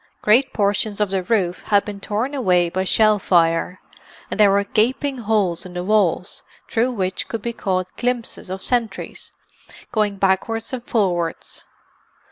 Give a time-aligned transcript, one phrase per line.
[0.23, 3.79] Great portions of the roof had been torn away by shell fire,
[4.31, 8.65] and there were gaping holes in the walls through which could be caught glimpses of
[8.65, 9.31] sentries
[9.91, 11.65] going backwards and forwards.